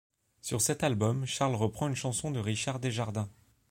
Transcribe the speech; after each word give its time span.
Sur 0.41 0.61
cet 0.61 0.81
album, 0.83 1.27
Charles 1.27 1.53
reprend 1.53 1.87
une 1.87 1.95
chanson 1.95 2.31
de 2.31 2.39
Richard 2.39 2.79
Desjardins. 2.79 3.29